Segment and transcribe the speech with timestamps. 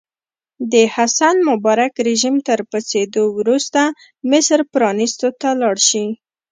[0.71, 3.81] د حسن مبارک رژیم تر پرځېدو وروسته
[4.31, 6.05] مصر پرانیستو ته لاړ شي.